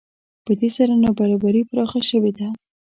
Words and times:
په 0.45 0.51
دې 0.59 0.69
سره 0.77 0.93
نابرابري 1.03 1.61
پراخه 1.69 2.01
شوې 2.09 2.31
ده 2.37 2.47